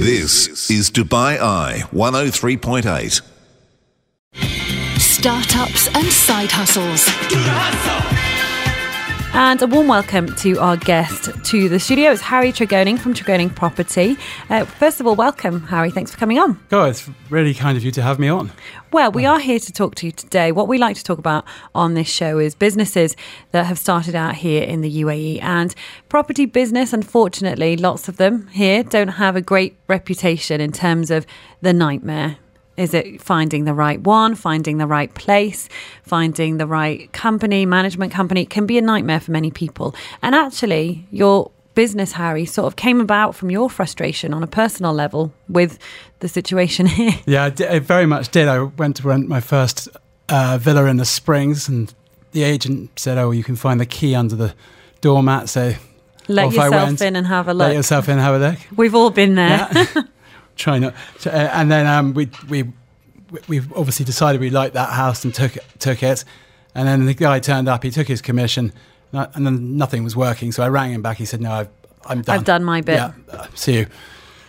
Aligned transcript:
This 0.00 0.70
is 0.70 0.90
Dubai 0.90 1.38
Eye 1.38 1.82
103.8. 1.92 3.20
Startups 4.98 5.88
and 5.94 6.06
side 6.06 6.50
hustles. 6.50 7.04
And 9.32 9.62
a 9.62 9.66
warm 9.68 9.86
welcome 9.86 10.34
to 10.36 10.58
our 10.58 10.76
guest 10.76 11.30
to 11.44 11.68
the 11.68 11.78
studio. 11.78 12.10
It's 12.10 12.20
Harry 12.20 12.52
Tregoning 12.52 12.98
from 12.98 13.14
Tregoning 13.14 13.54
Property. 13.54 14.16
Uh, 14.48 14.64
first 14.64 14.98
of 14.98 15.06
all, 15.06 15.14
welcome, 15.14 15.62
Harry. 15.68 15.92
Thanks 15.92 16.10
for 16.10 16.18
coming 16.18 16.40
on. 16.40 16.60
Oh, 16.72 16.84
it's 16.84 17.08
really 17.30 17.54
kind 17.54 17.78
of 17.78 17.84
you 17.84 17.92
to 17.92 18.02
have 18.02 18.18
me 18.18 18.26
on. 18.26 18.50
Well, 18.92 19.12
we 19.12 19.26
are 19.26 19.38
here 19.38 19.60
to 19.60 19.72
talk 19.72 19.94
to 19.96 20.06
you 20.06 20.12
today. 20.12 20.50
What 20.50 20.66
we 20.66 20.78
like 20.78 20.96
to 20.96 21.04
talk 21.04 21.18
about 21.18 21.44
on 21.76 21.94
this 21.94 22.08
show 22.08 22.38
is 22.38 22.56
businesses 22.56 23.14
that 23.52 23.66
have 23.66 23.78
started 23.78 24.16
out 24.16 24.34
here 24.34 24.64
in 24.64 24.80
the 24.80 25.02
UAE. 25.02 25.40
And 25.42 25.76
property 26.08 26.44
business, 26.46 26.92
unfortunately, 26.92 27.76
lots 27.76 28.08
of 28.08 28.16
them 28.16 28.48
here 28.48 28.82
don't 28.82 29.08
have 29.08 29.36
a 29.36 29.40
great 29.40 29.76
reputation 29.86 30.60
in 30.60 30.72
terms 30.72 31.10
of 31.10 31.24
the 31.60 31.72
nightmare 31.72 32.38
is 32.80 32.94
it 32.94 33.20
finding 33.20 33.64
the 33.64 33.74
right 33.74 34.00
one, 34.00 34.34
finding 34.34 34.78
the 34.78 34.86
right 34.86 35.12
place, 35.14 35.68
finding 36.02 36.56
the 36.56 36.66
right 36.66 37.12
company, 37.12 37.66
management 37.66 38.10
company? 38.10 38.42
It 38.42 38.50
can 38.50 38.66
be 38.66 38.78
a 38.78 38.82
nightmare 38.82 39.20
for 39.20 39.32
many 39.32 39.50
people. 39.50 39.94
And 40.22 40.34
actually, 40.34 41.06
your 41.10 41.50
business, 41.74 42.12
Harry, 42.12 42.46
sort 42.46 42.66
of 42.66 42.76
came 42.76 43.00
about 43.00 43.34
from 43.34 43.50
your 43.50 43.68
frustration 43.68 44.32
on 44.32 44.42
a 44.42 44.46
personal 44.46 44.94
level 44.94 45.32
with 45.48 45.78
the 46.20 46.28
situation 46.28 46.86
here. 46.98 47.12
Yeah, 47.26 47.44
I, 47.44 47.50
did, 47.50 47.68
I 47.68 47.78
very 47.80 48.06
much 48.06 48.30
did. 48.30 48.48
I 48.48 48.62
went 48.62 48.96
to 48.96 49.02
rent 49.06 49.28
my 49.28 49.40
first 49.40 49.88
uh, 50.30 50.58
villa 50.58 50.86
in 50.86 50.96
the 50.96 51.04
Springs, 51.04 51.68
and 51.68 51.92
the 52.32 52.44
agent 52.44 52.98
said, 52.98 53.18
"Oh, 53.18 53.30
you 53.30 53.44
can 53.44 53.56
find 53.56 53.78
the 53.78 53.86
key 53.86 54.14
under 54.14 54.36
the 54.36 54.54
doormat." 55.02 55.50
So 55.50 55.74
let 56.28 56.52
yourself 56.52 57.02
in 57.02 57.16
and 57.16 57.26
have 57.26 57.48
a 57.48 57.52
look. 57.52 57.68
let 57.68 57.74
yourself 57.76 58.08
in, 58.08 58.12
and 58.12 58.22
have 58.22 58.40
a 58.40 58.50
look. 58.50 58.58
We've 58.74 58.94
all 58.94 59.10
been 59.10 59.34
there. 59.34 59.68
Yeah. 59.70 60.02
Try 60.60 60.78
not. 60.78 60.94
To, 61.20 61.34
uh, 61.34 61.50
and 61.54 61.70
then 61.70 61.86
um, 61.86 62.12
we 62.12 62.28
we 62.48 62.70
we 63.48 63.60
obviously 63.74 64.04
decided 64.04 64.40
we 64.40 64.50
liked 64.50 64.74
that 64.74 64.90
house 64.90 65.24
and 65.24 65.34
took 65.34 65.56
took 65.78 66.02
it. 66.02 66.24
And 66.74 66.86
then 66.86 67.06
the 67.06 67.14
guy 67.14 67.40
turned 67.40 67.66
up. 67.66 67.82
He 67.82 67.90
took 67.90 68.06
his 68.06 68.20
commission, 68.20 68.72
and 69.12 69.28
and 69.34 69.46
then 69.46 69.76
nothing 69.78 70.04
was 70.04 70.14
working. 70.14 70.52
So 70.52 70.62
I 70.62 70.68
rang 70.68 70.92
him 70.92 71.00
back. 71.02 71.16
He 71.16 71.24
said, 71.24 71.40
"No, 71.40 71.50
I've, 71.50 71.68
I'm 72.04 72.22
done. 72.22 72.38
I've 72.38 72.44
done 72.44 72.62
my 72.62 72.82
bit. 72.82 72.96
Yeah, 72.96 73.12
uh, 73.30 73.46
see 73.54 73.78
you." 73.78 73.86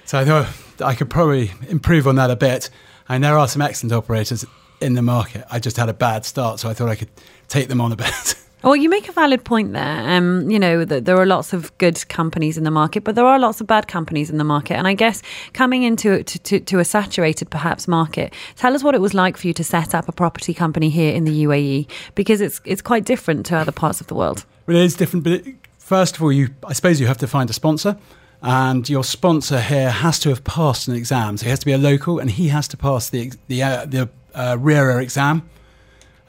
So 0.04 0.20
I 0.20 0.26
thought 0.26 0.48
I 0.82 0.96
could 0.96 1.10
probably 1.10 1.52
improve 1.70 2.08
on 2.08 2.16
that 2.16 2.30
a 2.30 2.36
bit. 2.36 2.70
And 3.08 3.24
there 3.24 3.38
are 3.38 3.48
some 3.48 3.62
excellent 3.62 3.94
operators 3.94 4.46
in 4.82 4.96
the 4.96 5.02
market. 5.02 5.46
I 5.50 5.60
just 5.60 5.78
had 5.78 5.88
a 5.88 5.94
bad 5.94 6.26
start, 6.26 6.60
so 6.60 6.70
I 6.70 6.74
thought 6.74 6.90
I 6.90 6.96
could 6.96 7.10
take 7.48 7.70
them 7.70 7.80
on 7.80 7.92
a 7.92 7.96
bit. 7.96 8.36
Well, 8.64 8.76
you 8.76 8.90
make 8.90 9.10
a 9.10 9.12
valid 9.12 9.44
point 9.44 9.74
there. 9.74 10.10
Um, 10.10 10.50
you 10.52 10.60
know, 10.60 10.86
that 10.86 11.06
there 11.06 11.18
are 11.18 11.26
lots 11.26 11.52
of 11.52 11.76
good 11.80 12.08
companies 12.10 12.60
in 12.60 12.64
the 12.64 12.72
market, 12.72 13.04
but 13.04 13.16
there 13.16 13.26
are 13.26 13.40
lots 13.40 13.60
of 13.60 13.66
bad 13.66 13.88
companies 13.88 14.30
in 14.30 14.38
the 14.38 14.44
market. 14.44 14.76
And 14.76 14.88
I 14.88 14.94
guess 14.94 15.24
coming 15.54 15.82
into 15.82 16.24
to, 16.24 16.40
to, 16.40 16.60
to 16.60 16.80
a 16.80 16.86
saturated, 16.86 17.50
perhaps, 17.50 17.88
market, 17.88 18.34
tell 18.56 18.76
us 18.76 18.84
what 18.84 18.94
it 18.94 19.02
was 19.02 19.16
like 19.16 19.36
for 19.36 19.48
you 19.48 19.54
to 19.54 19.64
set 19.64 19.96
up 19.96 20.08
a 20.08 20.12
property 20.12 20.54
company 20.54 20.90
here 20.90 21.12
in 21.12 21.26
the 21.26 21.44
UAE, 21.46 21.90
because 22.14 22.40
it's 22.40 22.62
it's 22.64 22.82
quite 22.82 23.04
different 23.04 23.48
to 23.48 23.58
other 23.58 23.72
parts 23.72 24.00
of 24.00 24.08
the 24.08 24.14
world. 24.14 24.46
But 24.68 24.76
it 24.76 24.84
is 24.84 24.96
different. 24.96 25.24
But 25.24 25.34
it, 25.34 25.56
first 25.80 26.16
of 26.16 26.22
all, 26.22 26.32
you 26.32 26.50
I 26.64 26.74
suppose 26.74 27.02
you 27.02 27.08
have 27.08 27.18
to 27.18 27.28
find 27.28 27.50
a 27.50 27.54
sponsor, 27.54 27.98
and 28.44 28.88
your 28.88 29.04
sponsor 29.04 29.60
here 29.60 29.90
has 29.90 30.20
to 30.20 30.30
have 30.30 30.44
passed 30.44 30.88
an 30.88 30.96
exam. 30.96 31.38
So 31.38 31.46
he 31.46 31.50
has 31.50 31.60
to 31.60 31.66
be 31.66 31.74
a 31.74 31.80
local, 31.80 32.20
and 32.20 32.30
he 32.30 32.50
has 32.50 32.68
to 32.68 32.78
pass 32.78 33.10
the 33.10 33.32
the 33.48 33.64
uh, 33.64 33.86
the 33.86 34.10
uh, 34.36 34.58
RERA 34.60 35.02
exam, 35.02 35.50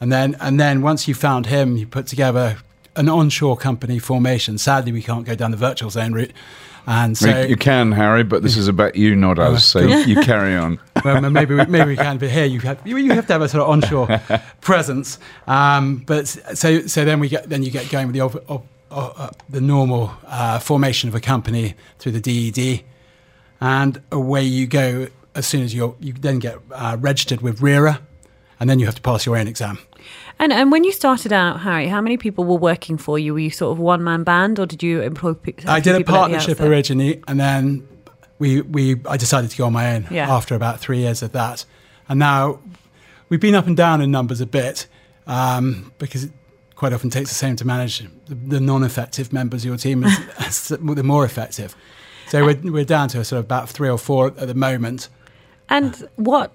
and 0.03 0.11
then 0.11 0.37
and 0.41 0.59
then 0.59 0.83
once 0.83 1.07
you 1.07 1.15
found 1.15 1.47
him, 1.47 1.77
you 1.77 1.87
put 1.87 2.09
together 2.09 2.57
an 2.97 3.09
onshore 3.09 3.57
company 3.57 4.01
formation. 4.01 4.59
Sadly, 4.59 4.91
we 4.91 5.01
can't 5.01 5.25
go 5.25 5.37
down 5.37 5.53
the 5.53 5.57
virtual 5.57 5.91
zone 5.91 6.13
route, 6.13 6.33
and 6.89 7.17
so 7.17 7.43
you, 7.43 7.57
can, 7.57 7.93
Harry, 7.93 8.25
but 8.25 8.43
this 8.43 8.57
is 8.57 8.67
about 8.67 8.97
you, 8.97 9.15
not 9.15 9.39
us. 9.39 9.65
So 9.65 9.79
you 9.79 10.21
carry 10.23 10.57
on. 10.57 10.81
well, 11.05 11.21
maybe 11.31 11.55
we, 11.55 11.65
maybe 11.67 11.91
we 11.91 11.97
can. 11.97 12.19
But 12.19 12.31
here 12.31 12.47
you 12.47 12.59
have 12.61 12.85
you, 12.85 12.97
you 12.97 13.13
have 13.13 13.29
to 13.29 13.33
have 13.33 13.43
a 13.43 13.49
sort 13.49 13.63
of 13.63 13.69
onshore 13.69 14.21
presence. 14.61 15.21
Um, 15.47 15.99
but 15.99 16.27
so 16.27 16.85
so 16.89 17.05
then 17.05 17.21
we 17.21 17.29
get 17.29 17.49
then 17.49 17.63
you 17.63 17.71
get 17.71 17.89
going 17.89 18.09
with 18.09 18.15
the 18.15 18.23
ov- 18.23 18.45
ov- 18.49 18.67
uh, 18.91 19.31
the 19.49 19.61
normal 19.61 20.13
uh, 20.27 20.59
formation 20.59 21.09
of 21.09 21.15
a 21.15 21.21
company 21.21 21.75
through 22.01 22.13
the 22.13 22.51
DED, 22.51 22.83
and 23.61 24.03
away 24.11 24.43
you 24.43 24.67
go. 24.67 25.07
As 25.37 25.47
soon 25.47 25.63
as 25.63 25.73
you 25.73 25.95
you 26.01 26.13
then 26.13 26.41
get 26.41 26.59
uh, 26.73 26.97
registered 27.01 27.41
with 27.41 27.63
RERA, 27.63 28.01
and 28.63 28.71
then 28.71 28.79
you 28.79 28.87
have 28.87 28.95
to 28.95 29.03
pass 29.03 29.27
your 29.27 29.37
own 29.37 29.49
exam. 29.49 29.77
And 30.39 30.53
and 30.53 30.71
when 30.71 30.85
you 30.85 30.93
started 30.93 31.33
out, 31.33 31.61
Harry, 31.63 31.89
how 31.89 32.01
many 32.01 32.17
people 32.17 32.45
were 32.45 32.57
working 32.57 32.97
for 32.97 33.19
you? 33.19 33.33
Were 33.35 33.41
you 33.41 33.51
sort 33.51 33.73
of 33.73 33.79
one 33.81 34.05
man 34.05 34.23
band, 34.23 34.61
or 34.61 34.67
did 34.67 34.85
you 34.85 35.03
employ? 35.03 35.35
pe- 35.35 35.55
I 35.67 35.81
did 35.81 35.97
a 35.97 35.99
people 35.99 36.15
partnership 36.15 36.61
originally, 36.61 37.21
and 37.27 37.41
then 37.41 37.87
we 38.39 38.61
we 38.61 39.01
I 39.09 39.17
decided 39.17 39.51
to 39.51 39.57
go 39.57 39.67
on 39.67 39.73
my 39.73 39.97
own 39.97 40.07
Yeah. 40.13 40.33
after 40.33 40.55
about 40.55 40.79
three 40.79 40.99
years 41.01 41.23
of 41.23 41.33
that, 41.33 41.65
and 42.09 42.21
now 42.21 42.61
we've 43.29 43.41
been 43.41 43.57
up 43.57 43.67
and 43.67 43.77
down 43.77 44.01
in 44.01 44.13
numbers 44.13 44.41
a 44.41 44.47
bit 44.47 44.87
um, 45.27 45.93
because 45.99 46.23
it 46.25 46.33
quite 46.77 46.93
often 46.93 47.11
takes 47.11 47.31
the 47.31 47.35
same 47.35 47.57
to 47.57 47.67
manage 47.67 47.99
the, 48.27 48.35
the 48.35 48.61
non-effective 48.61 49.33
members 49.33 49.63
of 49.63 49.67
your 49.67 49.77
team 49.77 50.05
as, 50.05 50.21
as 50.39 50.69
the 50.69 51.03
more 51.03 51.25
effective. 51.25 51.75
So 52.29 52.45
we're 52.45 52.61
we're 52.63 52.85
down 52.85 53.09
to 53.09 53.25
sort 53.25 53.41
of 53.41 53.45
about 53.45 53.69
three 53.69 53.89
or 53.91 53.99
four 53.99 54.29
at 54.29 54.47
the 54.47 54.55
moment. 54.55 55.09
And 55.73 56.07
what 56.17 56.53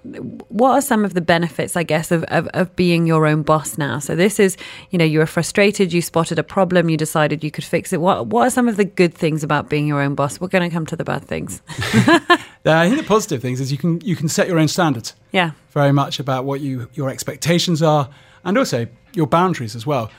what 0.48 0.70
are 0.70 0.80
some 0.80 1.04
of 1.04 1.12
the 1.12 1.20
benefits, 1.20 1.76
I 1.76 1.82
guess, 1.82 2.12
of, 2.12 2.22
of, 2.28 2.46
of 2.54 2.74
being 2.76 3.04
your 3.04 3.26
own 3.26 3.42
boss 3.42 3.76
now? 3.76 3.98
So 3.98 4.14
this 4.14 4.38
is, 4.38 4.56
you 4.90 4.98
know, 4.98 5.04
you 5.04 5.18
were 5.18 5.26
frustrated, 5.26 5.92
you 5.92 6.00
spotted 6.00 6.38
a 6.38 6.44
problem, 6.44 6.88
you 6.88 6.96
decided 6.96 7.42
you 7.42 7.50
could 7.50 7.64
fix 7.64 7.92
it. 7.92 8.00
What 8.00 8.28
what 8.28 8.46
are 8.46 8.50
some 8.50 8.68
of 8.68 8.76
the 8.76 8.84
good 8.84 9.12
things 9.12 9.42
about 9.42 9.68
being 9.68 9.88
your 9.88 10.00
own 10.00 10.14
boss? 10.14 10.40
We're 10.40 10.46
going 10.46 10.70
to 10.70 10.72
come 10.72 10.86
to 10.86 10.94
the 10.94 11.02
bad 11.02 11.24
things. 11.24 11.60
I 11.68 12.88
think 12.88 12.96
the 12.96 13.06
positive 13.08 13.42
things 13.42 13.60
is 13.60 13.72
you 13.72 13.78
can 13.78 14.00
you 14.02 14.14
can 14.14 14.28
set 14.28 14.46
your 14.46 14.60
own 14.60 14.68
standards. 14.68 15.14
Yeah. 15.32 15.50
very 15.72 15.92
much 15.92 16.20
about 16.20 16.44
what 16.44 16.60
you 16.60 16.88
your 16.94 17.10
expectations 17.10 17.82
are, 17.82 18.08
and 18.44 18.56
also 18.56 18.86
your 19.14 19.26
boundaries 19.26 19.74
as 19.74 19.84
well 19.84 20.12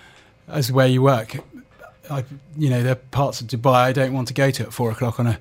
as 0.49 0.73
where 0.73 0.87
you 0.87 1.01
work. 1.01 1.37
I, 2.11 2.25
you 2.57 2.69
know, 2.69 2.83
there 2.83 2.93
are 2.93 3.03
parts 3.11 3.39
of 3.39 3.47
Dubai 3.47 3.75
I 3.75 3.93
don't 3.93 4.11
want 4.13 4.27
to 4.27 4.33
go 4.33 4.51
to 4.51 4.63
at 4.63 4.73
four 4.73 4.91
o'clock 4.91 5.21
on 5.21 5.27
a 5.27 5.39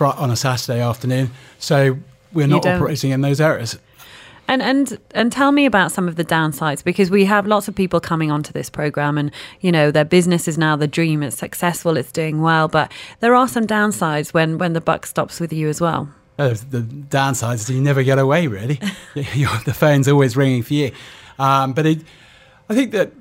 on 0.00 0.30
a 0.30 0.36
Saturday 0.36 0.80
afternoon, 0.80 1.32
so 1.58 1.98
we're 2.34 2.46
not 2.46 2.66
operating 2.66 3.10
in 3.10 3.20
those 3.20 3.40
areas. 3.40 3.78
And 4.46 4.60
and 4.60 4.98
and 5.12 5.32
tell 5.32 5.52
me 5.52 5.64
about 5.64 5.90
some 5.90 6.06
of 6.06 6.16
the 6.16 6.24
downsides 6.24 6.84
because 6.84 7.10
we 7.10 7.24
have 7.24 7.46
lots 7.46 7.66
of 7.66 7.74
people 7.74 7.98
coming 7.98 8.30
onto 8.30 8.52
this 8.52 8.68
program 8.68 9.16
and 9.16 9.30
you 9.60 9.72
know 9.72 9.90
their 9.90 10.04
business 10.04 10.46
is 10.46 10.58
now 10.58 10.76
the 10.76 10.86
dream 10.86 11.22
it's 11.22 11.38
successful 11.38 11.96
it's 11.96 12.12
doing 12.12 12.42
well 12.42 12.68
but 12.68 12.92
there 13.20 13.34
are 13.34 13.48
some 13.48 13.66
downsides 13.66 14.34
when 14.34 14.58
when 14.58 14.74
the 14.74 14.82
buck 14.82 15.06
stops 15.06 15.40
with 15.40 15.52
you 15.52 15.68
as 15.68 15.80
well. 15.80 16.10
Uh, 16.38 16.48
the 16.70 16.80
downsides 16.80 17.54
is 17.54 17.70
you 17.70 17.80
never 17.80 18.02
get 18.02 18.18
away 18.18 18.46
really. 18.46 18.78
The 19.14 19.74
phone's 19.74 20.08
always 20.08 20.36
ringing 20.36 20.62
for 20.62 20.74
you. 20.74 20.92
Um, 21.38 21.72
but 21.72 21.86
it, 21.86 22.00
I 22.68 22.74
think 22.74 22.92
that 22.92 23.12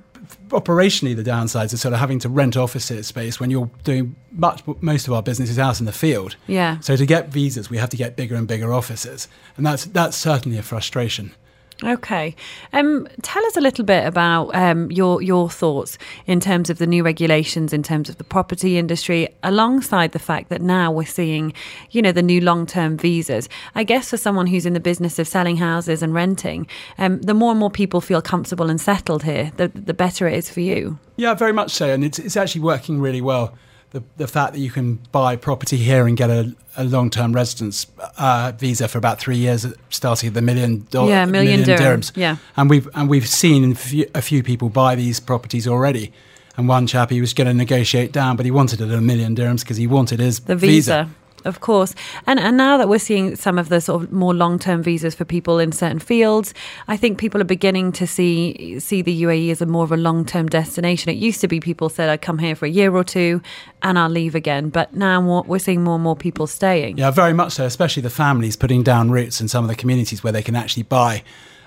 operationally 0.49 1.15
the 1.15 1.23
downsides 1.23 1.73
are 1.73 1.77
sort 1.77 1.93
of 1.93 1.99
having 1.99 2.19
to 2.19 2.29
rent 2.29 2.57
office 2.57 2.85
space 2.85 3.39
when 3.39 3.49
you're 3.49 3.69
doing 3.83 4.15
much 4.31 4.63
most 4.81 5.07
of 5.07 5.13
our 5.13 5.23
business 5.23 5.49
is 5.49 5.59
out 5.59 5.79
in 5.79 5.85
the 5.85 5.91
field. 5.91 6.35
Yeah. 6.47 6.79
So 6.79 6.95
to 6.95 7.05
get 7.05 7.29
visas, 7.29 7.69
we 7.69 7.77
have 7.77 7.89
to 7.89 7.97
get 7.97 8.15
bigger 8.15 8.35
and 8.35 8.47
bigger 8.47 8.73
offices, 8.73 9.27
and 9.57 9.65
that's 9.65 9.85
that's 9.85 10.17
certainly 10.17 10.57
a 10.57 10.63
frustration. 10.63 11.33
Okay. 11.81 12.35
Um, 12.71 13.07
tell 13.21 13.43
us 13.45 13.57
a 13.57 13.61
little 13.61 13.83
bit 13.83 14.05
about 14.05 14.55
um, 14.55 14.91
your 14.91 15.21
your 15.21 15.49
thoughts 15.49 15.97
in 16.27 16.39
terms 16.39 16.69
of 16.69 16.77
the 16.77 16.87
new 16.87 17.03
regulations, 17.03 17.73
in 17.73 17.83
terms 17.83 18.09
of 18.09 18.17
the 18.17 18.23
property 18.23 18.77
industry, 18.77 19.27
alongside 19.41 20.11
the 20.11 20.19
fact 20.19 20.49
that 20.49 20.61
now 20.61 20.91
we're 20.91 21.05
seeing, 21.05 21.53
you 21.91 22.01
know, 22.01 22.11
the 22.11 22.21
new 22.21 22.39
long 22.41 22.65
term 22.65 22.97
visas. 22.97 23.49
I 23.75 23.83
guess 23.83 24.09
for 24.09 24.17
someone 24.17 24.47
who's 24.47 24.65
in 24.65 24.73
the 24.73 24.79
business 24.79 25.19
of 25.19 25.27
selling 25.27 25.57
houses 25.57 26.01
and 26.03 26.13
renting, 26.13 26.67
um, 26.97 27.21
the 27.21 27.33
more 27.33 27.51
and 27.51 27.59
more 27.59 27.71
people 27.71 28.01
feel 28.01 28.21
comfortable 28.21 28.69
and 28.69 28.79
settled 28.79 29.23
here, 29.23 29.51
the 29.57 29.67
the 29.69 29.93
better 29.93 30.27
it 30.27 30.35
is 30.35 30.49
for 30.49 30.61
you. 30.61 30.99
Yeah, 31.17 31.33
very 31.33 31.53
much 31.53 31.71
so, 31.71 31.89
and 31.89 32.03
it's 32.03 32.19
it's 32.19 32.37
actually 32.37 32.61
working 32.61 33.01
really 33.01 33.21
well. 33.21 33.53
The 33.93 34.03
the 34.17 34.27
fact 34.27 34.53
that 34.53 34.59
you 34.59 34.71
can 34.71 34.99
buy 35.11 35.35
property 35.37 35.77
here 35.77 36.07
and 36.07 36.17
get 36.17 36.29
a, 36.29 36.53
a 36.75 36.83
long 36.83 37.09
term 37.09 37.31
residence 37.33 37.87
uh, 38.17 38.51
visa 38.57 38.87
for 38.87 38.97
about 38.97 39.19
three 39.19 39.37
years, 39.37 39.65
starting 39.89 40.27
at 40.29 40.33
the 40.33 40.41
million 40.41 40.87
dollars, 40.89 41.09
Yeah, 41.11 41.25
million 41.25 41.59
dirhams, 41.63 42.11
yeah. 42.15 42.37
and 42.57 42.69
we've 42.71 42.89
and 42.95 43.07
we've 43.09 43.27
seen 43.27 43.71
a 43.71 43.75
few, 43.75 44.05
a 44.15 44.21
few 44.21 44.41
people 44.43 44.69
buy 44.69 44.95
these 44.95 45.19
properties 45.19 45.67
already. 45.67 46.11
And 46.57 46.67
one 46.69 46.85
chap, 46.87 47.09
he 47.09 47.19
was 47.21 47.33
going 47.33 47.47
to 47.47 47.53
negotiate 47.53 48.11
down, 48.11 48.35
but 48.35 48.45
he 48.45 48.51
wanted 48.51 48.79
it 48.81 48.89
at 48.89 48.97
a 48.97 49.01
million 49.01 49.35
dirhams 49.35 49.61
because 49.61 49.77
he 49.77 49.87
wanted 49.87 50.19
his 50.19 50.39
The 50.41 50.55
visa. 50.55 51.09
Of 51.45 51.59
course, 51.59 51.95
and 52.25 52.39
and 52.39 52.57
now 52.57 52.77
that 52.77 52.87
we're 52.89 52.99
seeing 52.99 53.35
some 53.35 53.57
of 53.57 53.69
the 53.69 53.81
sort 53.81 54.03
of 54.03 54.11
more 54.11 54.33
long 54.33 54.59
term 54.59 54.83
visas 54.83 55.15
for 55.15 55.25
people 55.25 55.59
in 55.59 55.71
certain 55.71 55.99
fields, 55.99 56.53
I 56.87 56.97
think 56.97 57.17
people 57.17 57.41
are 57.41 57.45
beginning 57.45 57.91
to 57.93 58.07
see 58.07 58.79
see 58.79 59.01
the 59.01 59.23
UAE 59.23 59.51
as 59.51 59.61
a 59.61 59.65
more 59.65 59.83
of 59.83 59.91
a 59.91 59.97
long 59.97 60.25
term 60.25 60.47
destination. 60.47 61.09
It 61.09 61.17
used 61.17 61.41
to 61.41 61.47
be 61.47 61.59
people 61.59 61.89
said 61.89 62.09
I'd 62.09 62.21
come 62.21 62.37
here 62.37 62.55
for 62.55 62.65
a 62.65 62.69
year 62.69 62.95
or 62.95 63.03
two 63.03 63.41
and 63.81 63.99
I'll 63.99 64.09
leave 64.09 64.33
again, 64.33 64.69
but 64.69 64.93
now 64.95 65.21
more, 65.21 65.43
we're 65.43 65.59
seeing 65.59 65.83
more 65.83 65.95
and 65.95 66.03
more 66.03 66.15
people 66.15 66.47
staying. 66.47 66.97
Yeah, 66.97 67.11
very 67.11 67.33
much 67.33 67.53
so, 67.53 67.65
especially 67.65 68.01
the 68.01 68.09
families 68.09 68.55
putting 68.55 68.81
down 68.81 69.11
roots 69.11 69.41
in 69.41 69.47
some 69.47 69.63
of 69.63 69.69
the 69.69 69.75
communities 69.75 70.23
where 70.23 70.31
they 70.31 70.41
can 70.41 70.55
actually 70.55 70.83
buy 70.83 71.23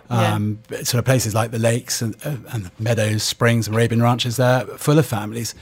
um, 0.08 0.60
sort 0.70 0.94
of 0.94 1.04
places 1.04 1.34
like 1.34 1.50
the 1.50 1.58
lakes 1.58 2.00
and, 2.00 2.16
uh, 2.24 2.36
and 2.52 2.66
the 2.66 2.70
meadows, 2.78 3.22
springs, 3.22 3.68
Arabian 3.68 4.02
ranches. 4.02 4.36
They're 4.36 4.64
full 4.64 4.98
of 4.98 5.06
families 5.06 5.54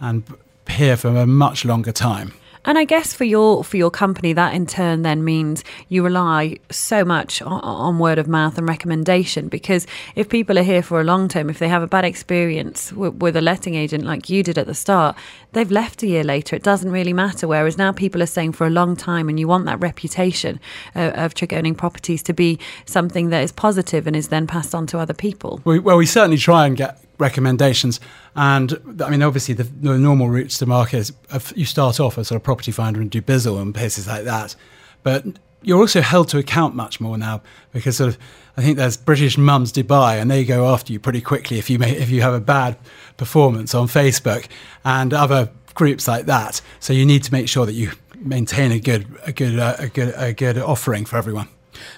and 0.00 0.24
here 0.68 0.96
for 0.96 1.08
a 1.08 1.26
much 1.26 1.64
longer 1.64 1.92
time. 1.92 2.34
And 2.64 2.78
I 2.78 2.84
guess 2.84 3.12
for 3.12 3.24
your 3.24 3.64
for 3.64 3.76
your 3.76 3.90
company, 3.90 4.32
that 4.34 4.54
in 4.54 4.66
turn 4.66 5.02
then 5.02 5.24
means 5.24 5.64
you 5.88 6.04
rely 6.04 6.58
so 6.70 7.04
much 7.04 7.42
on, 7.42 7.60
on, 7.60 7.98
word 7.98 8.18
of 8.18 8.28
mouth 8.28 8.56
and 8.56 8.68
recommendation. 8.68 9.48
Because 9.48 9.86
if 10.14 10.28
people 10.28 10.58
are 10.58 10.62
here 10.62 10.82
for 10.82 11.00
a 11.00 11.04
long 11.04 11.28
term, 11.28 11.50
if 11.50 11.58
they 11.58 11.68
have 11.68 11.82
a 11.82 11.88
bad 11.88 12.04
experience 12.04 12.92
with, 12.92 13.14
with 13.14 13.36
a 13.36 13.40
letting 13.40 13.74
agent 13.74 14.04
like 14.04 14.30
you 14.30 14.44
did 14.44 14.58
at 14.58 14.66
the 14.66 14.74
start, 14.74 15.16
they've 15.52 15.72
left 15.72 16.04
a 16.04 16.06
year 16.06 16.22
later. 16.22 16.54
It 16.54 16.62
doesn't 16.62 16.90
really 16.90 17.12
matter. 17.12 17.48
Whereas 17.48 17.76
now 17.76 17.90
people 17.90 18.22
are 18.22 18.26
staying 18.26 18.52
for 18.52 18.66
a 18.66 18.70
long 18.70 18.94
time, 18.94 19.28
and 19.28 19.40
you 19.40 19.48
want 19.48 19.64
that 19.66 19.80
reputation 19.80 20.60
uh, 20.94 21.12
of 21.14 21.34
Tregoning 21.34 21.76
Properties 21.76 22.22
to 22.24 22.32
be 22.32 22.60
something 22.86 23.30
that 23.30 23.42
is 23.42 23.50
positive 23.50 24.06
and 24.06 24.14
is 24.14 24.28
then 24.28 24.46
passed 24.46 24.72
on 24.72 24.86
to 24.88 24.98
other 24.98 25.14
people. 25.14 25.60
We, 25.64 25.80
well, 25.80 25.96
we 25.96 26.06
certainly 26.06 26.38
try 26.38 26.66
and 26.66 26.76
get 26.76 26.98
recommendations. 27.22 28.00
And 28.36 28.78
I 29.02 29.08
mean, 29.08 29.22
obviously, 29.22 29.54
the, 29.54 29.64
the 29.64 29.96
normal 29.96 30.28
routes 30.28 30.58
to 30.58 30.66
market 30.66 30.98
is 30.98 31.12
if 31.32 31.56
you 31.56 31.64
start 31.64 31.98
off 31.98 32.18
as 32.18 32.28
sort 32.28 32.36
of 32.36 32.42
property 32.42 32.72
finder 32.72 33.00
and 33.00 33.10
Dubizzle 33.10 33.60
and 33.60 33.74
places 33.74 34.06
like 34.06 34.24
that. 34.24 34.54
But 35.02 35.24
you're 35.62 35.78
also 35.78 36.00
held 36.00 36.28
to 36.28 36.38
account 36.38 36.74
much 36.74 37.00
more 37.00 37.16
now 37.16 37.40
because 37.72 37.96
sort 37.96 38.10
of 38.10 38.18
I 38.56 38.62
think 38.62 38.76
there's 38.76 38.96
British 38.96 39.38
Mums 39.38 39.72
Dubai 39.72 40.20
and 40.20 40.30
they 40.30 40.44
go 40.44 40.68
after 40.72 40.92
you 40.92 41.00
pretty 41.00 41.20
quickly 41.20 41.58
if 41.58 41.70
you 41.70 41.78
may, 41.78 41.96
if 41.96 42.10
you 42.10 42.20
have 42.22 42.34
a 42.34 42.40
bad 42.40 42.76
performance 43.16 43.74
on 43.74 43.86
Facebook 43.86 44.46
and 44.84 45.14
other 45.14 45.50
groups 45.74 46.06
like 46.06 46.26
that. 46.26 46.60
So 46.80 46.92
you 46.92 47.06
need 47.06 47.22
to 47.24 47.32
make 47.32 47.48
sure 47.48 47.64
that 47.64 47.72
you 47.72 47.92
maintain 48.16 48.72
a 48.72 48.78
good 48.78 49.06
a 49.26 49.32
good 49.32 49.58
uh, 49.58 49.76
a 49.78 49.88
good 49.88 50.14
a 50.16 50.32
good 50.32 50.58
offering 50.58 51.04
for 51.04 51.16
everyone. 51.16 51.48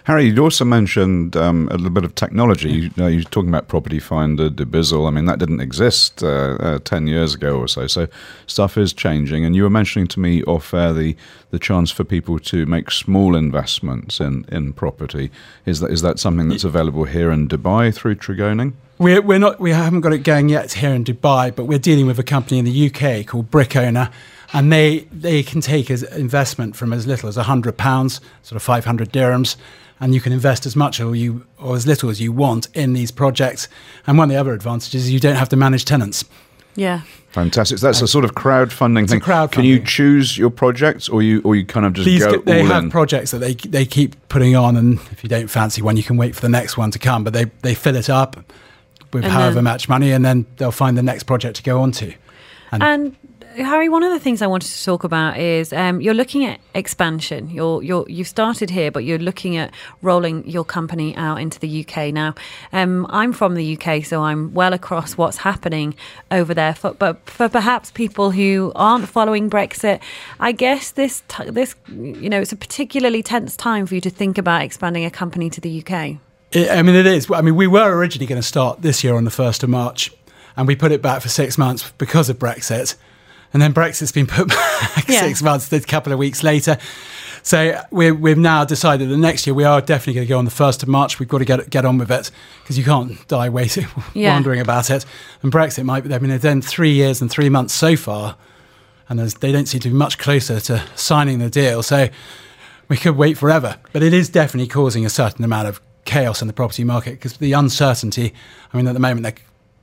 Harry, 0.04 0.24
you 0.24 0.42
also 0.42 0.64
mentioned 0.64 1.36
um, 1.36 1.68
a 1.70 1.76
little 1.76 1.90
bit 1.90 2.04
of 2.04 2.14
technology. 2.14 2.70
You, 2.70 2.90
know, 2.96 3.06
you're 3.06 3.22
talking 3.22 3.48
about 3.48 3.68
Property 3.68 3.98
Finder, 3.98 4.50
Dubizzle. 4.50 5.06
I 5.06 5.10
mean, 5.10 5.24
that 5.26 5.38
didn't 5.38 5.60
exist 5.60 6.22
uh, 6.22 6.56
uh, 6.60 6.78
10 6.80 7.06
years 7.06 7.34
ago 7.34 7.58
or 7.58 7.68
so. 7.68 7.86
So 7.86 8.08
stuff 8.46 8.76
is 8.76 8.92
changing. 8.92 9.44
And 9.44 9.56
you 9.56 9.62
were 9.62 9.70
mentioning 9.70 10.06
to 10.08 10.20
me 10.20 10.42
off 10.44 10.72
air 10.74 10.92
the, 10.92 11.16
the 11.50 11.58
chance 11.58 11.90
for 11.90 12.04
people 12.04 12.38
to 12.40 12.66
make 12.66 12.90
small 12.90 13.34
investments 13.34 14.20
in, 14.20 14.44
in 14.48 14.72
property. 14.72 15.30
Is 15.66 15.80
that, 15.80 15.90
is 15.90 16.02
that 16.02 16.18
something 16.18 16.48
that's 16.48 16.64
available 16.64 17.04
here 17.04 17.30
in 17.30 17.48
Dubai 17.48 17.94
through 17.94 18.16
Tregoning? 18.16 18.74
We're, 18.98 19.20
we're 19.20 19.38
not, 19.38 19.58
we 19.58 19.72
haven't 19.72 20.02
got 20.02 20.12
it 20.12 20.18
going 20.18 20.48
yet 20.48 20.72
here 20.74 20.94
in 20.94 21.04
Dubai, 21.04 21.54
but 21.54 21.64
we're 21.64 21.80
dealing 21.80 22.06
with 22.06 22.18
a 22.18 22.22
company 22.22 22.58
in 22.58 22.64
the 22.64 22.86
UK 22.90 23.26
called 23.26 23.50
Brickowner 23.50 24.12
and 24.54 24.72
they 24.72 25.00
they 25.10 25.42
can 25.42 25.60
take 25.60 25.90
as 25.90 26.02
investment 26.04 26.76
from 26.76 26.92
as 26.92 27.06
little 27.06 27.28
as 27.28 27.36
hundred 27.36 27.76
pounds, 27.76 28.20
sort 28.42 28.56
of 28.56 28.62
five 28.62 28.84
hundred 28.86 29.12
dirhams, 29.12 29.56
and 30.00 30.14
you 30.14 30.20
can 30.20 30.32
invest 30.32 30.64
as 30.64 30.76
much 30.76 31.00
or 31.00 31.14
you 31.14 31.44
or 31.58 31.74
as 31.74 31.86
little 31.86 32.08
as 32.08 32.20
you 32.20 32.32
want 32.32 32.68
in 32.72 32.94
these 32.94 33.10
projects. 33.10 33.68
And 34.06 34.16
one 34.16 34.30
of 34.30 34.34
the 34.34 34.40
other 34.40 34.54
advantages 34.54 35.06
is 35.06 35.12
you 35.12 35.20
don't 35.20 35.36
have 35.36 35.48
to 35.50 35.56
manage 35.56 35.84
tenants. 35.84 36.24
Yeah. 36.76 37.02
Fantastic. 37.30 37.78
So 37.78 37.86
that's 37.86 38.00
a 38.00 38.08
sort 38.08 38.24
of 38.24 38.34
crowdfunding 38.34 39.08
thing. 39.08 39.20
Crowdfunding. 39.20 39.52
Can 39.52 39.64
you 39.64 39.80
choose 39.84 40.38
your 40.38 40.50
projects, 40.50 41.08
or 41.08 41.20
you 41.20 41.42
or 41.42 41.56
you 41.56 41.66
kind 41.66 41.84
of 41.84 41.92
just 41.92 42.06
These 42.06 42.24
go? 42.24 42.38
they 42.38 42.60
all 42.60 42.66
have 42.68 42.84
in? 42.84 42.90
projects 42.90 43.32
that 43.32 43.38
they 43.38 43.54
they 43.54 43.84
keep 43.84 44.14
putting 44.28 44.54
on, 44.54 44.76
and 44.76 45.00
if 45.10 45.24
you 45.24 45.28
don't 45.28 45.48
fancy 45.48 45.82
one, 45.82 45.96
you 45.96 46.04
can 46.04 46.16
wait 46.16 46.36
for 46.36 46.40
the 46.40 46.48
next 46.48 46.76
one 46.76 46.92
to 46.92 46.98
come. 47.00 47.24
But 47.24 47.32
they 47.32 47.46
they 47.62 47.74
fill 47.74 47.96
it 47.96 48.08
up 48.08 48.36
with 49.14 49.24
And 49.24 49.32
however 49.32 49.54
then- 49.54 49.64
much 49.64 49.88
money, 49.88 50.12
and 50.12 50.24
then 50.24 50.44
they'll 50.56 50.72
find 50.72 50.98
the 50.98 51.02
next 51.02 51.22
project 51.22 51.56
to 51.56 51.62
go 51.62 51.80
on 51.80 51.92
to. 51.92 52.12
And 52.72 53.16
Harry, 53.56 53.88
one 53.88 54.02
of 54.02 54.10
the 54.10 54.18
things 54.18 54.42
I 54.42 54.48
wanted 54.48 54.72
to 54.72 54.84
talk 54.84 55.04
about 55.04 55.38
is 55.38 55.72
um, 55.72 56.00
you're 56.00 56.14
looking 56.14 56.44
at 56.44 56.58
expansion. 56.74 57.48
You're 57.50 57.84
you're 57.84 58.04
you've 58.08 58.26
started 58.26 58.68
here, 58.68 58.90
but 58.90 59.04
you're 59.04 59.18
looking 59.18 59.56
at 59.56 59.72
rolling 60.02 60.44
your 60.48 60.64
company 60.64 61.14
out 61.14 61.40
into 61.40 61.60
the 61.60 61.86
UK 61.86 62.12
now. 62.12 62.34
Um, 62.72 63.06
I'm 63.10 63.32
from 63.32 63.54
the 63.54 63.78
UK, 63.78 64.04
so 64.04 64.22
I'm 64.22 64.52
well 64.54 64.72
across 64.72 65.16
what's 65.16 65.36
happening 65.36 65.94
over 66.32 66.52
there. 66.52 66.74
For, 66.74 66.94
but 66.94 67.30
for 67.30 67.48
perhaps 67.48 67.92
people 67.92 68.32
who 68.32 68.72
aren't 68.74 69.08
following 69.08 69.48
Brexit, 69.48 70.00
I 70.40 70.50
guess 70.50 70.90
this 70.90 71.22
t- 71.28 71.50
this 71.50 71.76
you 71.88 72.28
know 72.28 72.40
it's 72.40 72.52
a 72.52 72.56
particularly 72.56 73.22
tense 73.22 73.56
time 73.56 73.86
for 73.86 73.94
you 73.94 74.00
to 74.00 74.10
think 74.10 74.36
about 74.36 74.62
expanding 74.62 75.04
a 75.04 75.10
company 75.12 75.48
to 75.50 75.60
the 75.60 75.84
UK. 75.86 76.16
It, 76.54 76.70
I 76.70 76.82
mean, 76.82 76.94
it 76.94 77.06
is. 77.06 77.30
I 77.30 77.40
mean, 77.42 77.56
we 77.56 77.66
were 77.66 77.96
originally 77.96 78.26
going 78.26 78.40
to 78.40 78.46
start 78.46 78.80
this 78.82 79.02
year 79.04 79.14
on 79.16 79.24
the 79.24 79.30
1st 79.30 79.62
of 79.64 79.68
March, 79.70 80.12
and 80.56 80.66
we 80.66 80.76
put 80.76 80.92
it 80.92 81.02
back 81.02 81.20
for 81.22 81.28
six 81.28 81.58
months 81.58 81.92
because 81.98 82.28
of 82.28 82.38
Brexit. 82.38 82.94
And 83.52 83.60
then 83.62 83.72
Brexit's 83.74 84.12
been 84.12 84.26
put 84.26 84.48
back 84.94 85.08
Yeah. 85.08 85.20
six 85.20 85.42
months, 85.42 85.72
a 85.72 85.80
couple 85.80 86.12
of 86.12 86.18
weeks 86.18 86.42
later. 86.42 86.78
So 87.42 87.78
we 87.90 88.10
we've 88.10 88.38
now 88.38 88.64
decided 88.64 89.10
that 89.10 89.16
next 89.18 89.46
year 89.46 89.52
we 89.54 89.64
are 89.64 89.80
definitely 89.80 90.14
going 90.14 90.26
to 90.26 90.28
go 90.28 90.38
on 90.38 90.44
the 90.44 90.50
1st 90.50 90.82
of 90.82 90.88
March. 90.88 91.18
We've 91.18 91.28
got 91.28 91.38
to 91.38 91.44
get, 91.44 91.68
get 91.70 91.84
on 91.84 91.98
with 91.98 92.10
it 92.10 92.30
because 92.62 92.78
you 92.78 92.84
can't 92.84 93.26
die 93.28 93.48
waiting, 93.50 93.86
Yeah. 94.14 94.32
wondering 94.34 94.60
about 94.60 94.90
it. 94.90 95.04
And 95.42 95.52
Brexit 95.52 95.84
might 95.84 96.04
be, 96.04 96.14
I 96.14 96.18
mean, 96.18 96.30
they've 96.30 96.40
done 96.40 96.62
three 96.62 96.92
years 96.92 97.20
and 97.20 97.30
three 97.30 97.48
months 97.50 97.74
so 97.74 97.96
far, 97.96 98.36
and 99.08 99.18
there's, 99.18 99.34
they 99.34 99.52
don't 99.52 99.66
seem 99.66 99.80
to 99.82 99.88
be 99.88 99.94
much 99.94 100.16
closer 100.18 100.58
to 100.60 100.82
signing 100.94 101.38
the 101.38 101.50
deal. 101.50 101.82
So 101.82 102.08
we 102.88 102.96
could 102.96 103.16
wait 103.16 103.36
forever. 103.38 103.76
But 103.92 104.02
it 104.02 104.14
is 104.14 104.28
definitely 104.30 104.68
causing 104.68 105.04
a 105.04 105.10
certain 105.10 105.44
amount 105.44 105.68
of 105.68 105.80
chaos 106.04 106.40
in 106.40 106.46
the 106.46 106.54
property 106.54 106.84
market 106.84 107.12
because 107.12 107.36
the 107.38 107.52
uncertainty. 107.52 108.32
I 108.72 108.76
mean, 108.76 108.86
at 108.86 108.94
the 108.94 109.00
moment 109.00 109.22
they're 109.22 109.34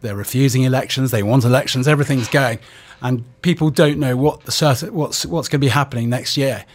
they're 0.02 0.16
refusing 0.16 0.64
elections, 0.64 1.12
they 1.12 1.24
want 1.24 1.46
elections, 1.46 1.88
everything's 1.88 2.28
going, 2.28 2.60
and 3.02 3.24
people 3.42 3.70
don't 3.70 4.00
know 4.00 4.18
what 4.18 4.44
the 4.44 4.52
certain 4.52 4.94
what's 4.94 5.26
what's 5.26 5.48
going 5.48 5.60
to 5.62 5.66
be 5.66 5.70
happening 5.70 6.10
next 6.10 6.38
year. 6.38 6.66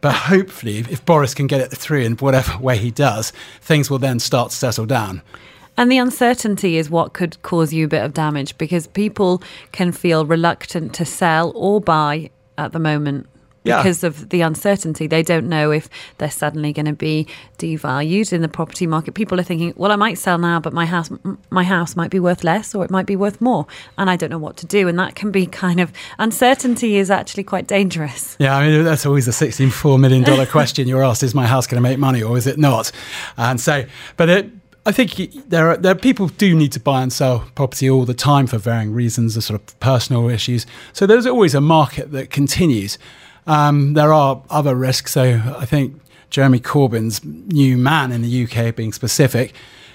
But 0.00 0.14
hopefully, 0.14 0.78
if, 0.78 0.90
if 0.90 1.04
Boris 1.04 1.32
can 1.32 1.46
get 1.46 1.60
it 1.60 1.68
through 1.68 2.00
in 2.00 2.14
whatever 2.16 2.58
way 2.58 2.76
he 2.76 2.90
does, 2.90 3.32
things 3.60 3.88
will 3.88 4.00
then 4.00 4.18
start 4.18 4.50
to 4.50 4.56
settle 4.56 4.84
down. 4.84 5.22
And 5.76 5.90
the 5.90 5.98
uncertainty 5.98 6.76
is 6.76 6.90
what 6.90 7.12
could 7.12 7.40
cause 7.42 7.72
you 7.72 7.86
a 7.86 7.88
bit 7.88 8.04
of 8.04 8.12
damage 8.12 8.58
because 8.58 8.88
people 8.88 9.42
can 9.70 9.92
feel 9.92 10.26
reluctant 10.26 10.92
to 10.94 11.04
sell 11.04 11.52
or 11.54 11.80
buy 11.80 12.30
at 12.58 12.72
the 12.72 12.78
moment 12.78 13.28
Yeah. 13.64 13.76
because 13.78 14.02
of 14.02 14.30
the 14.30 14.40
uncertainty. 14.40 15.06
They 15.06 15.22
don't 15.22 15.48
know 15.48 15.70
if 15.70 15.88
they're 16.18 16.30
suddenly 16.30 16.72
going 16.72 16.86
to 16.86 16.92
be 16.92 17.28
devalued 17.58 18.32
in 18.32 18.42
the 18.42 18.48
property 18.48 18.86
market. 18.86 19.14
People 19.14 19.38
are 19.38 19.44
thinking, 19.44 19.72
"Well, 19.76 19.92
I 19.92 19.96
might 19.96 20.18
sell 20.18 20.38
now, 20.38 20.58
but 20.58 20.72
my 20.72 20.84
house 20.86 21.10
my 21.50 21.64
house 21.64 21.94
might 21.94 22.10
be 22.10 22.18
worth 22.18 22.42
less 22.42 22.74
or 22.74 22.84
it 22.84 22.90
might 22.90 23.06
be 23.06 23.16
worth 23.16 23.40
more, 23.40 23.66
and 23.96 24.10
I 24.10 24.16
don't 24.16 24.30
know 24.30 24.38
what 24.38 24.56
to 24.58 24.66
do." 24.66 24.88
And 24.88 24.98
that 24.98 25.14
can 25.14 25.30
be 25.30 25.46
kind 25.64 25.80
of 25.80 25.92
uncertainty 26.18 26.96
is 26.96 27.10
actually 27.10 27.44
quite 27.44 27.66
dangerous. 27.68 28.36
Yeah, 28.38 28.56
I 28.56 28.68
mean 28.68 28.84
that's 28.84 29.06
always 29.06 29.28
a 29.28 29.32
sixty-four 29.32 29.98
million 29.98 30.24
dollar 30.24 30.46
question 30.56 30.88
you're 30.88 31.04
asked: 31.04 31.22
Is 31.22 31.34
my 31.34 31.46
house 31.46 31.66
going 31.66 31.82
to 31.82 31.88
make 31.88 31.98
money 31.98 32.22
or 32.22 32.36
is 32.36 32.46
it 32.46 32.58
not? 32.58 32.90
And 33.36 33.60
so, 33.60 33.84
but 34.16 34.28
it, 34.28 34.50
I 34.84 34.90
think 34.90 35.48
there 35.48 35.70
are 35.70 35.76
there 35.76 35.92
are 35.92 35.98
people 35.98 36.26
do 36.26 36.54
need 36.54 36.72
to 36.72 36.80
buy 36.80 37.02
and 37.02 37.12
sell 37.12 37.48
property 37.54 37.88
all 37.88 38.04
the 38.04 38.14
time 38.14 38.48
for 38.48 38.58
varying 38.58 38.92
reasons, 38.92 39.36
the 39.36 39.42
sort 39.42 39.60
of 39.60 39.78
personal 39.78 40.28
issues. 40.28 40.66
So 40.92 41.06
there's 41.06 41.26
always 41.26 41.54
a 41.54 41.60
market 41.60 42.10
that 42.12 42.30
continues. 42.30 42.98
Um, 43.46 43.94
there 43.94 44.12
are 44.12 44.42
other 44.50 44.74
risks. 44.74 45.12
So 45.12 45.40
I 45.58 45.66
think 45.66 46.00
Jeremy 46.30 46.60
Corbyn's 46.60 47.24
new 47.24 47.76
man 47.76 48.12
in 48.12 48.22
the 48.22 48.44
UK, 48.44 48.74
being 48.74 48.92
specific, 48.92 49.54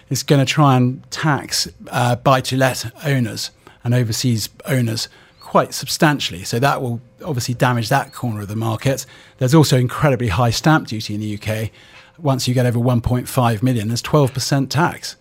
is 0.09 0.23
going 0.23 0.45
to 0.45 0.51
try 0.51 0.77
and 0.77 1.09
tax 1.11 1.67
uh, 1.89 2.15
buy-to-let 2.15 2.91
owners 3.05 3.51
and 3.83 3.93
overseas 3.93 4.49
owners 4.65 5.09
quite 5.39 5.73
substantially. 5.73 6.43
So 6.43 6.59
that 6.59 6.81
will 6.81 7.01
obviously 7.23 7.53
damage 7.55 7.89
that 7.89 8.13
corner 8.13 8.41
of 8.41 8.47
the 8.47 8.55
market. 8.55 9.05
There's 9.37 9.55
also 9.55 9.77
incredibly 9.77 10.27
high 10.27 10.49
stamp 10.49 10.87
duty 10.87 11.15
in 11.15 11.21
the 11.21 11.39
UK. 11.39 11.71
Once 12.17 12.47
you 12.47 12.53
get 12.53 12.65
over 12.65 12.79
1.5 12.79 13.63
million, 13.63 13.87
there's 13.87 14.01
12% 14.01 14.69
tax, 14.69 15.15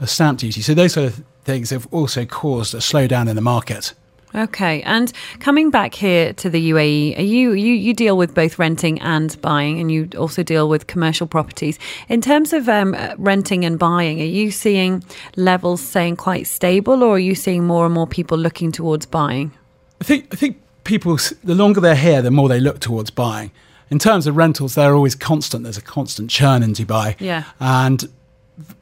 a 0.00 0.06
stamp 0.06 0.40
duty. 0.40 0.60
So 0.62 0.74
those 0.74 0.94
sort 0.94 1.06
of 1.06 1.24
things 1.44 1.70
have 1.70 1.86
also 1.92 2.24
caused 2.24 2.74
a 2.74 2.78
slowdown 2.78 3.28
in 3.28 3.36
the 3.36 3.42
market. 3.42 3.94
Okay, 4.34 4.82
and 4.82 5.12
coming 5.40 5.70
back 5.70 5.94
here 5.94 6.32
to 6.34 6.50
the 6.50 6.70
UAE, 6.70 7.18
are 7.18 7.22
you 7.22 7.52
you 7.52 7.74
you 7.74 7.94
deal 7.94 8.16
with 8.16 8.34
both 8.34 8.58
renting 8.58 9.00
and 9.00 9.40
buying, 9.40 9.80
and 9.80 9.90
you 9.90 10.08
also 10.18 10.42
deal 10.42 10.68
with 10.68 10.86
commercial 10.86 11.26
properties. 11.26 11.78
In 12.08 12.20
terms 12.20 12.52
of 12.52 12.68
um, 12.68 12.94
renting 13.16 13.64
and 13.64 13.78
buying, 13.78 14.20
are 14.20 14.24
you 14.24 14.50
seeing 14.50 15.02
levels 15.36 15.80
staying 15.80 16.16
quite 16.16 16.46
stable, 16.46 17.02
or 17.02 17.16
are 17.16 17.18
you 17.18 17.34
seeing 17.34 17.66
more 17.66 17.86
and 17.86 17.94
more 17.94 18.06
people 18.06 18.36
looking 18.36 18.70
towards 18.70 19.06
buying? 19.06 19.52
I 20.00 20.04
think 20.04 20.28
I 20.32 20.36
think 20.36 20.60
people 20.84 21.16
the 21.44 21.54
longer 21.54 21.80
they're 21.80 21.94
here, 21.94 22.20
the 22.22 22.30
more 22.30 22.48
they 22.48 22.60
look 22.60 22.80
towards 22.80 23.10
buying. 23.10 23.50
In 23.90 23.98
terms 23.98 24.26
of 24.26 24.36
rentals, 24.36 24.74
they're 24.74 24.94
always 24.94 25.14
constant. 25.14 25.62
There's 25.62 25.78
a 25.78 25.82
constant 25.82 26.28
churn 26.28 26.62
in 26.62 26.74
Dubai. 26.74 27.16
Yeah. 27.18 27.44
And 27.58 28.08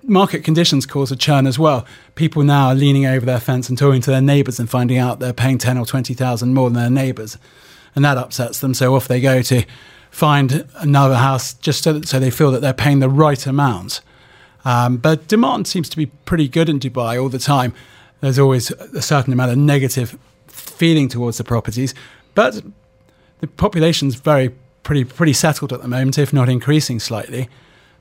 market 0.02 0.44
conditions 0.44 0.86
cause 0.86 1.12
a 1.12 1.16
churn 1.16 1.46
as 1.46 1.58
well. 1.58 1.86
People 2.14 2.42
now 2.42 2.68
are 2.68 2.74
leaning 2.74 3.06
over 3.06 3.26
their 3.26 3.40
fence 3.40 3.68
and 3.68 3.76
talking 3.76 4.00
to 4.00 4.10
their 4.10 4.20
neighbours 4.20 4.58
and 4.58 4.70
finding 4.70 4.98
out 4.98 5.18
they're 5.18 5.32
paying 5.32 5.58
ten 5.58 5.78
or 5.78 5.86
twenty 5.86 6.14
thousand 6.14 6.54
more 6.54 6.70
than 6.70 6.80
their 6.80 6.90
neighbours, 7.04 7.38
and 7.94 8.04
that 8.04 8.16
upsets 8.16 8.60
them. 8.60 8.74
So 8.74 8.94
off 8.94 9.08
they 9.08 9.20
go 9.20 9.42
to 9.42 9.64
find 10.10 10.66
another 10.76 11.16
house 11.16 11.54
just 11.54 11.84
so, 11.84 11.92
that, 11.92 12.08
so 12.08 12.18
they 12.18 12.30
feel 12.30 12.50
that 12.52 12.60
they're 12.60 12.72
paying 12.72 13.00
the 13.00 13.08
right 13.08 13.46
amount. 13.46 14.00
Um, 14.64 14.96
but 14.96 15.28
demand 15.28 15.66
seems 15.66 15.88
to 15.90 15.96
be 15.96 16.06
pretty 16.06 16.48
good 16.48 16.68
in 16.68 16.80
Dubai 16.80 17.20
all 17.20 17.28
the 17.28 17.38
time. 17.38 17.74
There's 18.20 18.38
always 18.38 18.70
a 18.70 19.02
certain 19.02 19.32
amount 19.32 19.52
of 19.52 19.58
negative 19.58 20.18
feeling 20.46 21.08
towards 21.08 21.36
the 21.36 21.44
properties, 21.44 21.94
but 22.34 22.62
the 23.40 23.46
population's 23.46 24.14
very 24.14 24.54
pretty 24.82 25.04
pretty 25.04 25.34
settled 25.34 25.72
at 25.72 25.82
the 25.82 25.88
moment, 25.88 26.18
if 26.18 26.32
not 26.32 26.48
increasing 26.48 26.98
slightly. 26.98 27.48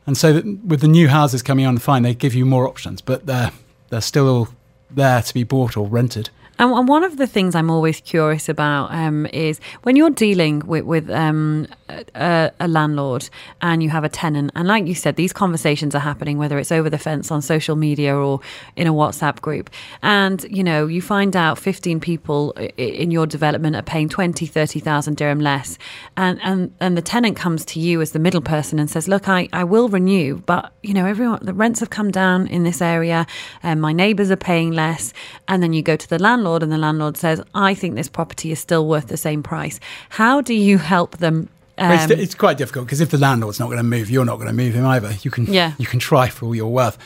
And 0.08 0.18
so 0.18 0.42
with 0.66 0.82
the 0.82 0.88
new 0.88 1.08
houses 1.08 1.42
coming 1.42 1.66
on, 1.66 1.78
fine, 1.78 2.04
they 2.04 2.14
give 2.14 2.36
you 2.36 2.46
more 2.46 2.68
options, 2.68 3.02
but 3.02 3.26
they're 3.26 3.52
they're 3.90 4.02
still 4.02 4.50
there 4.90 5.22
to 5.22 5.34
be 5.34 5.44
bought 5.44 5.78
or 5.78 5.88
rented. 5.88 6.30
And, 6.58 6.88
one 6.88 7.04
of 7.04 7.18
the 7.18 7.28
things 7.28 7.56
I'm 7.56 7.70
always 7.70 8.00
curious 8.02 8.48
about 8.48 8.92
um, 8.92 9.26
is 9.28 9.60
when 9.84 9.96
you're 9.96 10.10
dealing 10.10 10.60
with, 10.60 10.86
with 10.86 11.10
um, 11.10 11.68
a, 11.90 12.52
a, 12.60 12.68
landlord 12.68 13.30
and 13.62 13.84
you 13.84 13.90
have 13.90 14.04
a 14.04 14.10
tenant, 14.10 14.52
and 14.56 14.68
like 14.68 14.86
you 14.86 14.96
said, 14.96 15.16
these 15.16 15.34
conversations 15.34 15.96
are 15.96 16.00
happening, 16.00 16.38
whether 16.38 16.58
it's 16.58 16.72
over 16.72 16.90
the 16.90 16.98
fence 16.98 17.32
on 17.32 17.42
social 17.42 17.76
media 17.76 18.16
or 18.16 18.40
in 18.76 18.88
a 18.88 18.94
WhatsApp 18.94 19.42
group. 19.42 19.70
And, 20.02 20.44
you 20.50 20.64
know, 20.64 20.88
you 20.88 21.02
find 21.02 21.36
out 21.36 21.58
15 21.58 22.00
people 22.00 22.52
in 22.78 23.12
your 23.12 23.26
development 23.26 23.76
are 23.76 23.82
paying 23.82 24.08
20, 24.08 24.46
30,000 24.46 25.18
dirham 25.18 25.40
less. 25.40 25.78
And, 26.16 26.40
and, 26.44 26.74
and 26.80 26.98
the 26.98 27.02
tenant 27.02 27.36
comes 27.36 27.66
to 27.66 27.80
you 27.80 28.02
as 28.02 28.12
the 28.12 28.20
middle 28.20 28.42
person 28.42 28.80
and 28.80 28.90
says, 28.90 29.08
look, 29.08 29.28
I, 29.28 29.50
I 29.52 29.64
will 29.64 29.90
renew, 29.90 30.38
but, 30.46 30.72
you 30.84 30.94
know, 30.94 31.06
everyone, 31.06 31.40
the 31.44 31.54
rents 31.54 31.80
have 31.82 31.90
come 31.90 32.12
down 32.12 32.48
in 32.48 32.64
this 32.64 32.82
area 32.82 33.28
and 33.62 33.82
my 33.82 33.92
neighbours 33.92 34.32
are 34.32 34.38
paying 34.38 34.72
less. 34.72 35.14
And 35.48 35.62
then 35.62 35.74
you 35.74 35.82
go 35.82 35.96
to 35.96 36.10
the 36.10 36.20
landlord 36.20 36.45
landlord 36.46 36.64
and 36.64 36.72
the 36.72 36.78
landlord 36.78 37.18
says, 37.18 37.42
I 37.56 37.74
think 37.74 37.96
this 37.96 38.08
property 38.08 38.52
is 38.52 38.60
still 38.60 38.88
worth 38.88 39.08
the 39.08 39.18
same 39.18 39.42
price. 39.42 39.80
How 40.10 40.42
do 40.42 40.54
you 40.54 40.78
help 40.78 41.18
them? 41.18 41.50
Um, 41.78 41.92
it's, 41.92 42.12
it's, 42.12 42.36
quite 42.36 42.58
difficult 42.58 42.86
because 42.86 43.02
if 43.02 43.10
the 43.10 43.18
landlord's 43.18 43.60
not 43.60 43.66
going 43.66 43.78
to 43.78 43.84
move, 43.84 44.12
you're 44.12 44.26
not 44.26 44.36
going 44.36 44.48
to 44.48 44.54
move 44.54 44.76
him 44.76 44.86
either. 44.86 45.14
You 45.24 45.32
can, 45.32 45.46
yeah. 45.48 45.74
you 45.80 45.88
can 45.88 46.00
try 46.00 46.30
for 46.30 46.46
all 46.46 46.56
your 46.56 46.72
worth. 46.72 46.98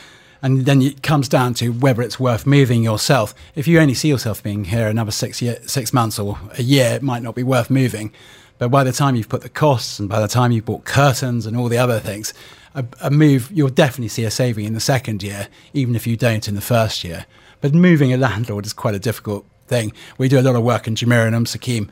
And 0.42 0.64
then 0.66 0.82
it 0.82 1.02
comes 1.02 1.28
down 1.28 1.54
to 1.54 1.70
whether 1.70 2.02
it's 2.02 2.20
worth 2.20 2.46
moving 2.46 2.82
yourself. 2.82 3.34
If 3.54 3.66
you 3.66 3.80
only 3.80 3.94
see 3.94 4.08
yourself 4.08 4.42
being 4.42 4.64
here 4.64 4.88
another 4.88 5.10
six, 5.10 5.42
year, 5.42 5.58
six 5.66 5.92
months 5.92 6.18
or 6.18 6.38
a 6.58 6.62
year, 6.62 6.92
it 6.92 7.02
might 7.02 7.22
not 7.22 7.34
be 7.34 7.42
worth 7.42 7.70
moving. 7.70 8.12
But 8.58 8.70
by 8.70 8.84
the 8.84 8.92
time 8.92 9.16
you've 9.16 9.28
put 9.28 9.40
the 9.40 9.48
costs 9.48 9.98
and 9.98 10.08
by 10.08 10.20
the 10.20 10.28
time 10.28 10.52
you've 10.52 10.66
bought 10.66 10.84
curtains 10.84 11.46
and 11.46 11.56
all 11.56 11.68
the 11.68 11.78
other 11.78 11.98
things, 11.98 12.34
a, 12.74 12.84
a, 13.00 13.10
move, 13.10 13.50
you'll 13.50 13.70
definitely 13.70 14.08
see 14.08 14.24
a 14.24 14.30
saving 14.30 14.66
in 14.66 14.74
the 14.74 14.80
second 14.80 15.22
year, 15.22 15.48
even 15.72 15.96
if 15.96 16.06
you 16.06 16.16
don't 16.16 16.46
in 16.46 16.54
the 16.54 16.60
first 16.60 17.02
year. 17.02 17.26
But 17.60 17.74
moving 17.74 18.12
a 18.12 18.16
landlord 18.16 18.66
is 18.66 18.72
quite 18.72 18.94
a 18.94 18.98
difficult 18.98 19.44
thing. 19.66 19.92
We 20.18 20.28
do 20.28 20.38
a 20.38 20.42
lot 20.42 20.56
of 20.56 20.62
work 20.62 20.86
in 20.86 20.94
Jumeirah 20.94 21.26
and 21.26 21.36
Umm 21.36 21.44
Suqeim, 21.44 21.88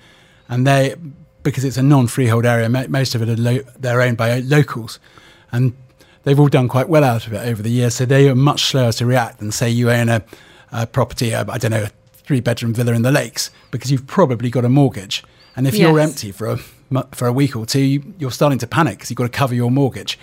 and 0.48 0.66
they, 0.66 0.94
because 1.42 1.64
it's 1.64 1.76
a 1.76 1.82
non-freehold 1.82 2.46
area, 2.46 2.68
most 2.68 3.14
of 3.14 3.22
it 3.22 3.28
are 3.28 3.36
lo- 3.36 3.64
they're 3.78 4.00
owned 4.00 4.16
by 4.16 4.40
locals, 4.40 4.98
and 5.52 5.74
they've 6.24 6.40
all 6.40 6.48
done 6.48 6.68
quite 6.68 6.88
well 6.88 7.04
out 7.04 7.26
of 7.26 7.32
it 7.32 7.46
over 7.46 7.62
the 7.62 7.70
years. 7.70 7.94
So 7.94 8.04
they 8.04 8.28
are 8.28 8.34
much 8.34 8.64
slower 8.64 8.92
to 8.92 9.06
react 9.06 9.38
than 9.38 9.52
say 9.52 9.70
you 9.70 9.90
own 9.90 10.08
a, 10.08 10.24
a 10.72 10.86
property, 10.86 11.34
I 11.34 11.58
don't 11.58 11.70
know, 11.70 11.84
a 11.84 11.90
three-bedroom 12.12 12.74
villa 12.74 12.92
in 12.92 13.02
the 13.02 13.12
lakes, 13.12 13.50
because 13.70 13.90
you've 13.92 14.06
probably 14.06 14.50
got 14.50 14.64
a 14.64 14.68
mortgage, 14.68 15.22
and 15.54 15.66
if 15.66 15.74
yes. 15.74 15.82
you're 15.82 16.00
empty 16.00 16.32
for 16.32 16.46
a 16.48 16.58
for 17.12 17.26
a 17.26 17.32
week 17.32 17.54
or 17.54 17.66
two, 17.66 18.02
you're 18.18 18.30
starting 18.30 18.58
to 18.58 18.66
panic 18.66 18.96
because 18.96 19.10
you've 19.10 19.18
got 19.18 19.30
to 19.30 19.38
cover 19.38 19.54
your 19.54 19.70
mortgage. 19.70 20.18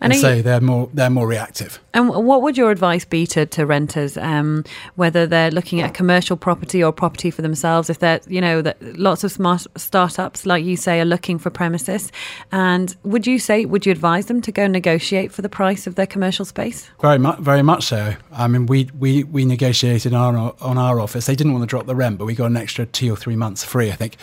And, 0.00 0.12
and 0.12 0.20
so 0.20 0.34
you, 0.34 0.42
they're 0.42 0.60
more 0.60 0.88
they're 0.94 1.10
more 1.10 1.26
reactive. 1.26 1.80
And 1.92 2.08
what 2.08 2.42
would 2.42 2.56
your 2.56 2.70
advice 2.70 3.04
be 3.04 3.26
to, 3.28 3.46
to 3.46 3.66
renters, 3.66 4.16
um, 4.16 4.64
whether 4.94 5.26
they're 5.26 5.50
looking 5.50 5.80
at 5.80 5.94
commercial 5.94 6.36
property 6.36 6.82
or 6.82 6.92
property 6.92 7.30
for 7.30 7.42
themselves? 7.42 7.90
If 7.90 7.98
they're 7.98 8.20
you 8.28 8.40
know 8.40 8.62
that 8.62 8.80
lots 8.98 9.24
of 9.24 9.32
smart 9.32 9.66
startups, 9.76 10.46
like 10.46 10.64
you 10.64 10.76
say, 10.76 11.00
are 11.00 11.04
looking 11.04 11.38
for 11.38 11.50
premises, 11.50 12.12
and 12.52 12.94
would 13.02 13.26
you 13.26 13.38
say 13.38 13.64
would 13.64 13.86
you 13.86 13.92
advise 13.92 14.26
them 14.26 14.40
to 14.42 14.52
go 14.52 14.66
negotiate 14.66 15.32
for 15.32 15.42
the 15.42 15.48
price 15.48 15.86
of 15.86 15.96
their 15.96 16.06
commercial 16.06 16.44
space? 16.44 16.88
Very 17.00 17.18
much, 17.18 17.38
very 17.40 17.62
much 17.62 17.84
so. 17.84 18.14
I 18.32 18.46
mean, 18.46 18.66
we 18.66 18.88
we 18.98 19.24
we 19.24 19.44
negotiated 19.44 20.14
on 20.14 20.36
our, 20.36 20.54
on 20.60 20.78
our 20.78 21.00
office. 21.00 21.26
They 21.26 21.36
didn't 21.36 21.52
want 21.52 21.62
to 21.62 21.66
drop 21.66 21.86
the 21.86 21.96
rent, 21.96 22.18
but 22.18 22.26
we 22.26 22.34
got 22.34 22.46
an 22.46 22.56
extra 22.56 22.86
two 22.86 23.12
or 23.12 23.16
three 23.16 23.36
months 23.36 23.64
free, 23.64 23.90
I 23.90 23.96
think, 23.96 24.16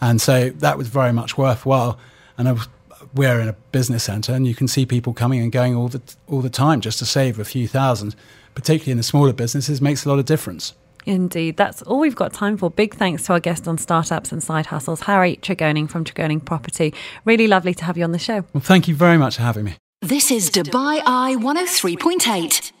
and 0.00 0.20
so 0.20 0.50
that 0.50 0.76
was 0.76 0.88
very 0.88 1.12
much 1.12 1.38
worthwhile. 1.38 1.98
And 2.36 2.48
I 2.48 2.52
was 2.52 2.68
we're 3.14 3.40
in 3.40 3.48
a 3.48 3.54
business 3.72 4.04
centre, 4.04 4.32
and 4.32 4.46
you 4.46 4.54
can 4.54 4.68
see 4.68 4.86
people 4.86 5.12
coming 5.12 5.40
and 5.40 5.50
going 5.52 5.74
all 5.74 5.88
the 5.88 6.00
all 6.28 6.40
the 6.40 6.50
time 6.50 6.80
just 6.80 6.98
to 7.00 7.06
save 7.06 7.38
a 7.38 7.44
few 7.44 7.68
thousand. 7.68 8.14
Particularly 8.54 8.90
in 8.92 8.96
the 8.96 9.04
smaller 9.04 9.32
businesses, 9.32 9.80
makes 9.80 10.04
a 10.04 10.08
lot 10.08 10.18
of 10.18 10.24
difference. 10.24 10.74
Indeed, 11.06 11.56
that's 11.56 11.82
all 11.82 12.00
we've 12.00 12.16
got 12.16 12.32
time 12.32 12.56
for. 12.56 12.70
Big 12.70 12.94
thanks 12.94 13.24
to 13.24 13.32
our 13.32 13.40
guest 13.40 13.66
on 13.66 13.78
startups 13.78 14.32
and 14.32 14.42
side 14.42 14.66
hustles, 14.66 15.02
Harry 15.02 15.38
Tregoning 15.40 15.88
from 15.88 16.04
Tregoning 16.04 16.44
Property. 16.44 16.92
Really 17.24 17.46
lovely 17.46 17.74
to 17.74 17.84
have 17.84 17.96
you 17.96 18.04
on 18.04 18.12
the 18.12 18.18
show. 18.18 18.44
Well, 18.52 18.60
thank 18.60 18.88
you 18.88 18.94
very 18.94 19.16
much 19.16 19.36
for 19.36 19.42
having 19.42 19.64
me. 19.64 19.76
This 20.02 20.30
is 20.30 20.50
Dubai 20.50 21.00
Eye 21.06 21.36
103.8. 21.38 22.72